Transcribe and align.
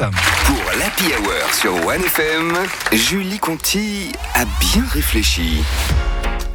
Pour 0.00 0.56
l'Happy 0.78 1.12
Hour 1.12 1.52
sur 1.52 1.74
1FM, 1.74 2.56
Julie 2.90 3.38
Conti 3.38 4.12
a 4.34 4.46
bien 4.46 4.82
réfléchi. 4.90 5.62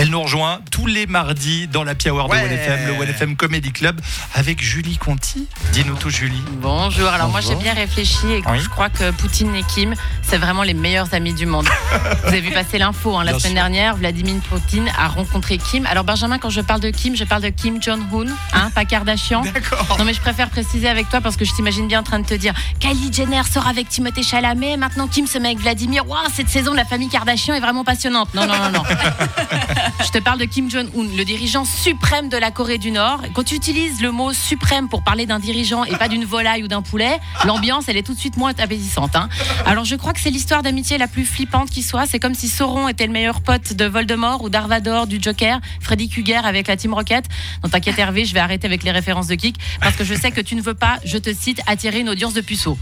Elle 0.00 0.10
nous 0.10 0.22
rejoint 0.22 0.60
tous 0.70 0.86
les 0.86 1.06
mardis 1.08 1.66
dans 1.66 1.82
la 1.82 1.92
Hour 2.06 2.28
de 2.28 2.32
Ouais. 2.32 2.46
1FM, 2.46 2.86
le 2.86 3.04
1FM 3.04 3.34
Comedy 3.34 3.72
Club, 3.72 4.00
avec 4.34 4.62
Julie 4.62 4.96
Conti. 4.96 5.48
Dis-nous 5.72 5.96
tout, 5.96 6.08
Julie. 6.08 6.40
Bonjour, 6.60 7.08
alors 7.08 7.28
moi 7.30 7.40
j'ai 7.40 7.56
bien 7.56 7.74
réfléchi 7.74 8.26
et 8.30 8.42
Oui. 8.48 8.60
je 8.62 8.68
crois 8.68 8.90
que 8.90 9.10
Poutine 9.10 9.52
et 9.56 9.64
Kim, 9.64 9.94
c'est 10.22 10.38
vraiment 10.38 10.62
les 10.62 10.74
meilleurs 10.74 11.12
amis 11.14 11.34
du 11.34 11.46
monde. 11.46 11.66
Vous 12.22 12.28
avez 12.28 12.40
vu 12.40 12.52
passer 12.52 12.78
l'info 12.78 13.16
hein, 13.16 13.24
la 13.24 13.32
Bien 13.32 13.40
semaine 13.40 13.52
sûr. 13.54 13.60
dernière, 13.62 13.96
Vladimir 13.96 14.36
Poutine 14.48 14.88
a 14.96 15.08
rencontré 15.08 15.58
Kim. 15.58 15.84
Alors 15.86 16.04
Benjamin, 16.04 16.38
quand 16.38 16.50
je 16.50 16.60
parle 16.60 16.80
de 16.80 16.90
Kim, 16.90 17.16
je 17.16 17.24
parle 17.24 17.42
de 17.42 17.48
Kim 17.48 17.82
Jong-un, 17.82 18.26
hein, 18.52 18.70
pas 18.72 18.84
Kardashian. 18.84 19.40
D'accord. 19.42 19.96
Non 19.98 20.04
mais 20.04 20.14
je 20.14 20.20
préfère 20.20 20.48
préciser 20.48 20.88
avec 20.88 21.08
toi 21.08 21.20
parce 21.20 21.36
que 21.36 21.44
je 21.44 21.52
t'imagine 21.54 21.88
bien 21.88 22.00
en 22.00 22.04
train 22.04 22.20
de 22.20 22.26
te 22.26 22.34
dire 22.34 22.54
Kylie 22.78 23.12
Jenner 23.12 23.42
sort 23.52 23.66
avec 23.66 23.88
Timothée 23.88 24.22
Chalamet, 24.22 24.76
maintenant 24.76 25.08
Kim 25.08 25.26
se 25.26 25.38
met 25.38 25.48
avec 25.48 25.58
Vladimir. 25.58 26.06
Waouh, 26.08 26.20
cette 26.32 26.48
saison 26.50 26.70
de 26.70 26.76
la 26.76 26.84
famille 26.84 27.08
Kardashian 27.08 27.54
est 27.56 27.60
vraiment 27.60 27.82
passionnante. 27.82 28.32
Non, 28.34 28.46
non, 28.46 28.54
non, 28.58 28.70
non. 28.70 28.82
je 30.04 30.10
te 30.10 30.18
parle 30.18 30.38
de 30.38 30.44
Kim 30.44 30.70
Jong-un, 30.70 31.16
le 31.16 31.24
dirigeant 31.24 31.64
suprême 31.64 32.28
de 32.28 32.36
la 32.36 32.50
Corée 32.50 32.78
du 32.78 32.90
Nord. 32.90 33.20
Quand 33.34 33.42
tu 33.44 33.54
utilises 33.54 34.00
le 34.00 34.10
mot 34.10 34.32
suprême 34.32 34.88
pour 34.88 35.02
parler 35.02 35.26
d'un 35.26 35.38
dirigeant 35.38 35.84
et 35.84 35.96
pas 35.96 36.08
d'une 36.08 36.24
volaille 36.24 36.62
ou 36.62 36.68
d'un 36.68 36.82
poulet, 36.82 37.18
l'ambiance 37.44 37.84
elle 37.88 37.96
est 37.96 38.02
tout 38.02 38.14
de 38.14 38.18
suite 38.18 38.36
moins 38.36 38.52
appétissante. 38.58 39.16
hein. 39.16 39.28
Alors 39.66 39.84
je 39.84 39.96
crois 39.96 40.12
que 40.12 40.20
c'est 40.20 40.30
l'histoire 40.30 40.62
d'amitié 40.62 40.98
la 40.98 41.08
plus 41.08 41.24
flippante 41.24 41.70
qui 41.70 41.82
soit. 41.82 42.06
C'est 42.06 42.18
comme 42.18 42.34
si 42.34 42.48
Sauron 42.48 42.88
était 42.88 43.06
le 43.06 43.12
meilleur 43.12 43.40
pote 43.40 43.72
de 43.74 43.84
Voldemort 43.84 44.42
ou 44.42 44.48
Darvador 44.48 45.06
du 45.06 45.18
Joker, 45.20 45.60
Freddy 45.80 46.08
Krueger 46.08 46.44
avec 46.44 46.66
la 46.68 46.76
Team 46.76 46.94
Rocket. 46.94 47.24
Non 47.62 47.68
t'inquiète 47.70 47.98
Hervé, 47.98 48.24
je 48.24 48.34
vais 48.34 48.40
arrêter 48.40 48.66
avec 48.66 48.82
les 48.82 48.90
références 48.90 49.26
de 49.26 49.34
Kik 49.34 49.56
parce 49.80 49.96
que 49.96 50.04
je 50.04 50.14
sais 50.14 50.30
que 50.30 50.40
tu 50.40 50.54
ne 50.54 50.62
veux 50.62 50.74
pas, 50.74 50.98
je 51.04 51.18
te 51.18 51.32
cite, 51.34 51.60
attirer 51.66 52.00
une 52.00 52.08
audience 52.08 52.34
de 52.34 52.40
puceaux. 52.40 52.78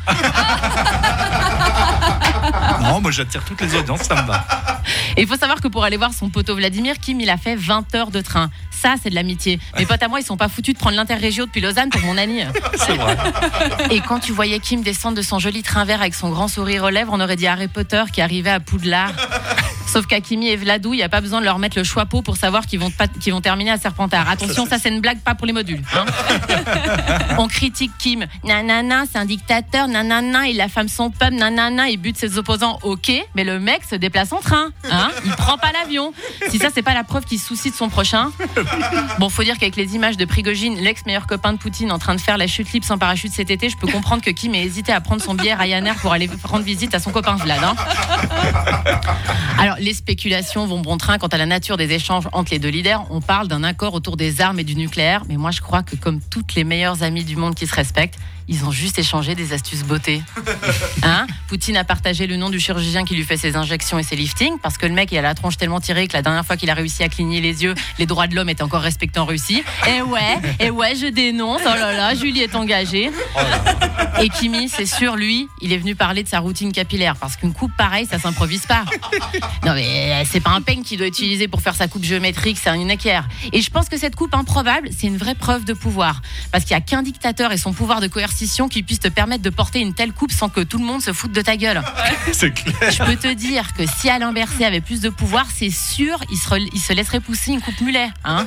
Non, 2.97 3.03
moi 3.03 3.11
j'attire 3.11 3.45
toutes 3.45 3.61
les 3.61 3.75
audiences, 3.75 4.05
ça 4.05 4.23
me 4.23 4.27
va. 4.27 4.43
Et 5.19 5.21
il 5.21 5.29
faut 5.29 5.37
savoir 5.37 5.61
que 5.61 5.69
pour 5.69 5.85
aller 5.85 5.99
voir 5.99 6.15
son 6.15 6.31
poteau 6.31 6.57
Vladimir, 6.57 6.95
Kim, 6.99 7.21
il 7.21 7.29
a 7.29 7.37
fait 7.37 7.55
20 7.55 7.95
heures 7.95 8.11
de 8.11 8.23
train. 8.23 8.49
Ça, 8.71 8.95
c'est 9.03 9.11
de 9.11 9.15
l'amitié. 9.15 9.61
Mes 9.79 9.85
potes 9.85 10.03
à 10.03 10.09
moi, 10.09 10.19
ils 10.19 10.25
sont 10.25 10.39
pas 10.39 10.49
foutus 10.49 10.73
de 10.73 10.79
prendre 10.79 10.97
l'interrégio 10.97 11.45
depuis 11.45 11.61
Lausanne 11.61 11.91
pour 11.91 12.01
mon 12.01 12.17
ami. 12.17 12.41
C'est 12.75 12.97
vrai. 12.97 13.17
Et 13.91 14.01
quand 14.01 14.21
tu 14.21 14.33
voyais 14.33 14.61
Kim 14.61 14.83
descendre 14.83 15.17
de 15.17 15.23
son 15.23 15.39
joli 15.39 15.63
train 15.63 15.85
vert 15.85 16.01
avec 16.01 16.15
son 16.15 16.31
grand 16.31 16.49
sourire 16.49 16.85
aux 16.85 16.91
lèvres, 16.91 17.13
on 17.15 17.21
aurait 17.21 17.37
dit 17.37 17.47
Harry 17.47 17.69
Potter 17.69 18.05
qui 18.13 18.23
arrivait 18.23 18.51
à 18.51 18.61
Poudlard. 18.61 19.13
Sauf 19.97 20.07
qu'Akimi 20.07 20.49
et 20.49 20.57
Vladou, 20.57 20.93
il 20.93 20.99
n'y 20.99 21.03
a 21.03 21.09
pas 21.09 21.23
besoin 21.23 21.41
de 21.41 21.47
leur 21.47 21.59
mettre 21.59 21.79
le 21.79 21.83
chapeau 21.85 22.21
pour 22.21 22.37
savoir 22.37 22.67
qu'ils 22.67 22.79
vont, 22.79 22.91
pas- 22.91 23.09
qu'ils 23.09 23.33
vont 23.33 23.41
terminer 23.41 23.71
à 23.71 23.79
Serpentard. 23.79 24.29
Attention, 24.29 24.67
ça 24.67 24.77
c'est 24.79 24.91
une 24.91 25.01
blague, 25.01 25.21
pas 25.21 25.35
pour 25.35 25.47
les 25.47 25.55
modules. 25.55 25.81
hein. 25.95 26.05
On 27.39 27.49
critique 27.49 27.93
Kim. 27.99 28.27
Nanana, 28.45 29.05
c'est 29.11 29.17
un 29.17 29.25
dictateur. 29.25 29.89
Nanana, 29.89 30.49
il 30.49 30.61
affame 30.61 30.89
son 30.89 31.11
peuple. 31.11 31.37
Nanana, 31.37 31.89
il 31.89 31.97
bute 31.97 32.19
ses 32.19 32.37
opposants. 32.37 32.79
Ok, 32.83 33.11
mais 33.35 33.43
le 33.45 33.59
mec 33.59 33.85
se 33.89 33.95
déplace 33.97 34.33
en 34.33 34.41
train. 34.41 34.69
Hein 34.91 35.09
il 35.25 35.31
prend 35.33 35.57
pas 35.57 35.73
l'avion. 35.73 36.13
Si 36.51 36.59
ça, 36.59 36.69
c'est 36.75 36.83
pas 36.83 36.93
la 36.93 37.03
preuve 37.03 37.25
qu'il 37.25 37.39
se 37.39 37.47
soucie 37.47 37.71
de 37.71 37.75
son 37.77 37.89
prochain. 37.89 38.33
Bon, 39.19 39.31
faut 39.31 39.45
dire 39.45 39.55
qu'avec 39.59 39.77
les 39.77 39.95
images 39.95 40.19
de 40.19 40.27
Prigogine, 40.27 40.77
l'ex-meilleur 40.79 41.27
copain 41.27 41.55
de 41.55 41.59
Poutine, 41.59 41.91
en 41.91 41.99
train 41.99 42.15
de 42.15 42.21
faire 42.21 42.37
la 42.37 42.47
chute 42.47 42.71
libre 42.75 42.85
sans 42.85 42.99
parachute 42.99 43.33
cet 43.33 43.51
été, 43.51 43.71
je 43.71 43.79
peux 43.79 43.87
comprendre 43.87 44.23
que 44.23 44.31
Kim 44.31 44.55
ait 44.55 44.63
hésité 44.63 44.93
à 44.93 45.01
prendre 45.01 45.23
son 45.23 45.33
billet 45.33 45.55
Ryanair 45.55 45.95
pour 45.97 46.13
aller 46.13 46.29
rendre 46.45 46.65
visite 46.65 46.95
à 46.95 46.99
son 46.99 47.13
copain 47.13 47.37
Vlad. 47.37 47.61
hein. 47.65 47.75
Alors, 49.67 49.79
les 49.81 49.95
spéculations 49.95 50.65
vont 50.65 50.79
bon 50.79 50.97
train 50.97 51.19
quant 51.19 51.27
à 51.27 51.37
la 51.39 51.45
nature 51.45 51.77
des 51.77 51.91
échanges 51.91 52.29
entre 52.31 52.53
les 52.53 52.61
deux 52.61 52.69
leaders. 52.69 53.05
On 53.11 53.21
parle 53.21 53.49
d'un 53.49 53.65
accord 53.65 53.95
autour 53.95 54.17
des 54.17 54.41
armes 54.41 54.61
et 54.61 54.63
du 54.63 54.77
nucléaire, 54.77 55.25
mais 55.29 55.37
moi 55.37 55.51
je 55.51 55.61
crois 55.61 55.83
que 55.83 55.97
comme 55.97 56.21
toutes 56.21 56.55
les 56.55 56.63
meilleures 56.63 57.03
amies 57.03 57.25
du 57.25 57.35
monde 57.35 57.57
qui 57.57 57.67
se 57.67 57.75
respectent, 57.75 58.17
ils 58.47 58.65
ont 58.65 58.71
juste 58.71 58.97
échangé 58.97 59.35
des 59.35 59.53
astuces 59.53 59.83
beauté. 59.83 60.23
Hein? 61.03 61.27
Poutine 61.49 61.77
a 61.77 61.85
partagé 61.85 62.27
le 62.27 62.37
nom 62.37 62.49
du 62.49 62.59
chirurgien 62.59 63.05
qui 63.05 63.15
lui 63.15 63.25
fait 63.25 63.37
ses 63.37 63.55
injections 63.55 63.99
et 63.99 64.03
ses 64.03 64.17
liftings, 64.17 64.59
parce 64.63 64.79
que 64.79 64.87
le 64.87 64.93
mec 64.93 65.11
il 65.13 65.19
a 65.19 65.23
la 65.23 65.35
tronche 65.35 65.57
tellement 65.57 65.81
tirée 65.81 66.07
que 66.09 66.15
la 66.15 66.23
dernière 66.23 66.45
fois 66.45 66.57
qu'il 66.57 66.71
a 66.71 66.75
réussi 66.75 67.03
à 67.03 67.09
cligner 67.09 67.41
les 67.41 67.65
yeux, 67.65 67.75
les 67.99 68.07
droits 68.07 68.29
de 68.29 68.35
l'homme 68.35 68.49
étaient 68.49 68.63
encore 68.63 68.83
respectés 68.83 69.19
en 69.19 69.25
Russie. 69.25 69.65
Et 69.89 70.03
ouais, 70.03 70.39
et 70.61 70.71
ouais, 70.71 70.95
je 70.95 71.09
dénonce. 71.09 71.63
Oh 71.65 71.69
là 71.69 71.93
là, 71.93 72.15
Julie 72.15 72.43
est 72.43 72.55
engagée. 72.55 73.11
Et 74.21 74.29
Kimi, 74.31 74.69
c'est 74.69 74.87
sûr, 74.87 75.15
lui, 75.17 75.49
il 75.61 75.73
est 75.73 75.77
venu 75.79 75.95
parler 75.95 76.23
de 76.23 76.29
sa 76.29 76.39
routine 76.39 76.73
capillaire, 76.73 77.17
parce 77.17 77.37
qu'une 77.37 77.53
coupe 77.53 77.73
pareille, 77.77 78.07
ça 78.07 78.19
s'improvise 78.19 78.65
pas. 78.67 78.85
Non 79.65 79.75
mais 79.75 80.13
euh, 80.23 80.25
c'est 80.31 80.41
pas 80.41 80.51
un 80.51 80.63
peigne 80.63 80.83
qu'il 80.83 80.99
doit 80.99 81.07
utiliser 81.07 81.49
pour 81.49 81.61
faire 81.61 81.75
sa 81.75 81.87
coupe 81.89 82.05
géométrique, 82.05 82.59
c'est 82.63 82.75
une 82.75 82.91
équerre. 82.91 83.29
Et 83.53 83.61
je 83.61 83.71
pense 83.71 83.89
que 83.89 83.99
cette 83.99 84.17
coupe 84.17 84.35
improbable, 84.35 84.89
c'est 84.97 85.07
une 85.07 85.17
vraie 85.19 85.35
preuve 85.35 85.65
de 85.65 85.75
pouvoir. 85.75 86.23
Parce 86.53 86.65
qu'il 86.65 86.75
n'y 86.77 86.83
a 86.83 86.85
qu'un 86.85 87.03
dictateur 87.03 87.53
et 87.53 87.59
son 87.59 87.73
pouvoir 87.73 88.01
de 88.01 88.07
coercition 88.07 88.69
qui 88.69 88.83
puisse 88.83 89.01
te 89.01 89.09
permettre 89.09 89.43
de 89.43 89.51
porter 89.51 89.81
une 89.81 89.95
telle 89.95 90.13
coupe 90.13 90.33
sans 90.33 90.49
que 90.49 90.61
tout 90.61 90.79
le 90.79 90.85
monde 90.85 91.03
se 91.03 91.13
foute 91.13 91.33
de 91.33 91.43
ta 91.43 91.57
gueule. 91.57 91.83
C'est 92.33 92.53
clair. 92.53 92.91
Je 92.91 93.03
peux 93.03 93.17
te 93.17 93.33
dire 93.35 93.73
que 93.75 93.83
si 93.87 94.09
Alain 94.09 94.33
Berset 94.33 94.65
avait 94.65 94.81
plus 94.81 95.01
de 95.01 95.09
pouvoir, 95.11 95.47
c'est 95.55 95.71
sûr, 95.71 96.19
il 96.31 96.37
se, 96.39 96.49
re- 96.49 96.69
il 96.73 96.81
se 96.81 96.93
laisserait 96.93 97.21
pousser 97.21 97.53
une 97.53 97.61
coupe 97.61 97.81
mulet. 97.81 98.09
Hein 98.25 98.47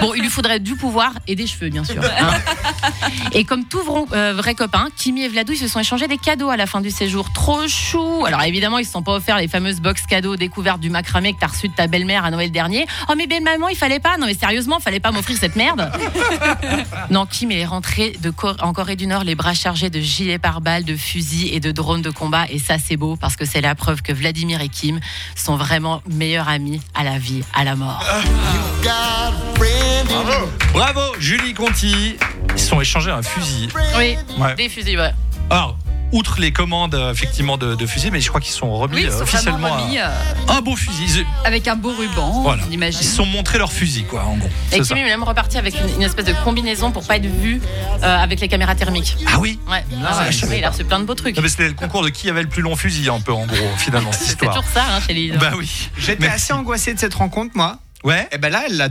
bon, 0.00 0.14
il 0.14 0.22
lui 0.22 0.28
faudrait 0.30 0.60
du 0.60 0.76
pouvoir 0.76 1.12
et 1.26 1.34
des 1.36 1.46
cheveux, 1.46 1.68
bien 1.68 1.84
sûr. 1.84 2.02
hein. 2.02 2.30
Et 3.32 3.44
comme 3.44 3.64
tout 3.66 3.80
vron- 3.80 4.06
euh, 4.12 4.34
vrai 4.34 4.54
copain, 4.54 4.88
Kimi 5.10 5.22
et 5.24 5.28
Vladou, 5.28 5.52
ils 5.54 5.58
se 5.58 5.66
sont 5.66 5.80
échangés 5.80 6.06
des 6.06 6.18
cadeaux 6.18 6.50
à 6.50 6.56
la 6.56 6.66
fin 6.68 6.80
du 6.80 6.92
séjour. 6.92 7.32
Trop 7.32 7.66
chou 7.66 8.24
Alors 8.26 8.44
évidemment, 8.44 8.78
ils 8.78 8.84
se 8.84 8.92
sont 8.92 9.02
pas 9.02 9.14
offerts 9.14 9.38
les 9.38 9.48
fameuses 9.48 9.80
box 9.80 10.02
cadeaux 10.06 10.36
découvertes 10.36 10.78
du 10.78 10.88
macramé 10.88 11.32
que 11.32 11.40
t'as 11.40 11.48
reçu 11.48 11.66
de 11.66 11.74
ta 11.74 11.88
belle-mère 11.88 12.24
à 12.24 12.30
Noël 12.30 12.52
dernier. 12.52 12.86
Oh 13.08 13.14
mais 13.16 13.26
belle 13.26 13.42
maman, 13.42 13.66
il 13.66 13.74
fallait 13.76 13.98
pas. 13.98 14.18
Non 14.18 14.26
mais 14.26 14.34
sérieusement, 14.34 14.78
fallait 14.78 15.00
pas 15.00 15.10
m'offrir 15.10 15.36
cette 15.36 15.56
merde. 15.56 15.90
Non, 17.10 17.26
Kim 17.26 17.50
est 17.50 17.64
rentré 17.64 18.16
de 18.22 18.30
Cor- 18.30 18.56
en 18.60 18.72
Corée 18.72 18.94
du 18.94 19.08
Nord 19.08 19.24
les 19.24 19.34
bras 19.34 19.52
chargés 19.54 19.90
de 19.90 19.98
gilets 20.00 20.38
pare-balles, 20.38 20.84
de 20.84 20.94
fusils 20.94 21.52
et 21.52 21.58
de 21.58 21.72
drones 21.72 22.02
de 22.02 22.10
combat. 22.10 22.44
Et 22.48 22.60
ça, 22.60 22.76
c'est 22.78 22.96
beau 22.96 23.16
parce 23.16 23.34
que 23.34 23.44
c'est 23.44 23.60
la 23.60 23.74
preuve 23.74 24.02
que 24.02 24.12
Vladimir 24.12 24.60
et 24.60 24.68
Kim 24.68 25.00
sont 25.34 25.56
vraiment 25.56 26.02
meilleurs 26.08 26.48
amis 26.48 26.80
à 26.94 27.02
la 27.02 27.18
vie, 27.18 27.42
à 27.52 27.64
la 27.64 27.74
mort. 27.74 28.04
Bravo, 30.72 31.00
Julie 31.18 31.54
Conti. 31.54 32.16
Ils 32.54 32.58
se 32.60 32.68
sont 32.68 32.80
échangés 32.80 33.10
un 33.10 33.22
fusil. 33.22 33.68
Oui, 33.98 34.16
Ouais. 34.38 34.54
des 34.56 34.68
fusils, 34.68 34.98
ouais. 34.98 35.12
Alors, 35.50 35.76
outre 36.12 36.40
les 36.40 36.52
commandes 36.52 36.94
euh, 36.94 37.12
effectivement 37.12 37.56
de, 37.58 37.74
de 37.74 37.86
fusils, 37.86 38.10
mais 38.10 38.20
je 38.20 38.28
crois 38.28 38.40
qu'ils 38.40 38.52
sont 38.52 38.72
remis 38.76 38.94
Oui, 38.96 39.02
ils 39.04 39.08
euh, 39.08 39.16
sont 39.16 39.22
officiellement 39.22 39.58
vraiment 39.68 39.84
remis, 39.84 39.98
un, 39.98 40.08
euh, 40.08 40.12
un 40.56 40.60
beau 40.62 40.74
fusil. 40.76 41.04
Ils, 41.20 41.26
avec 41.46 41.68
un 41.68 41.76
beau 41.76 41.92
ruban, 41.92 42.42
voilà. 42.42 42.62
on 42.64 42.70
Ils 42.70 42.74
imagine. 42.74 43.00
se 43.02 43.14
sont 43.16 43.26
montrés 43.26 43.58
leur 43.58 43.72
fusil, 43.72 44.04
quoi, 44.04 44.24
en 44.24 44.36
gros. 44.36 44.48
Et 44.72 44.76
C'est 44.78 44.84
ça. 44.84 44.94
Kim 44.94 44.98
est 45.04 45.08
même 45.08 45.22
reparti 45.22 45.58
avec 45.58 45.74
une, 45.78 45.94
une 45.96 46.02
espèce 46.02 46.24
de 46.24 46.34
combinaison 46.44 46.90
pour 46.92 47.06
pas 47.06 47.16
être 47.16 47.26
vu 47.26 47.60
euh, 48.02 48.16
avec 48.18 48.40
les 48.40 48.48
caméras 48.48 48.74
thermiques. 48.74 49.16
Ah 49.26 49.38
oui 49.38 49.58
Ouais, 49.70 49.84
Ah, 50.02 50.08
Ah 50.12 50.18
ouais, 50.24 50.32
je 50.32 50.38
savais 50.38 50.52
oui, 50.54 50.58
il 50.60 50.64
a 50.64 50.70
reçu 50.70 50.84
plein 50.84 51.00
de 51.00 51.04
beaux 51.04 51.14
trucs. 51.14 51.36
Non, 51.36 51.42
mais 51.42 51.48
C'était 51.48 51.68
le 51.68 51.74
concours 51.74 52.02
de 52.02 52.08
qui 52.08 52.28
avait 52.30 52.42
le 52.42 52.48
plus 52.48 52.62
long 52.62 52.74
fusil, 52.76 53.08
un 53.10 53.20
peu, 53.20 53.32
en 53.32 53.46
gros, 53.46 53.56
finalement, 53.76 54.12
cette 54.12 54.22
C'est 54.26 54.32
histoire. 54.32 54.54
toujours 54.56 54.70
ça 54.72 54.84
hein, 54.96 55.00
chez 55.06 55.12
les 55.14 55.22
leaders. 55.24 55.38
Bah 55.40 55.52
oui. 55.56 55.70
J'étais 55.98 56.26
assez 56.28 56.52
angoissé 56.52 56.94
de 56.94 56.98
cette 56.98 57.14
rencontre, 57.14 57.52
moi. 57.54 57.76
Ouais 58.02 58.26
Et 58.32 58.38
ben 58.38 58.50
là, 58.50 58.62
elle 58.66 58.78
l'a 58.78 58.88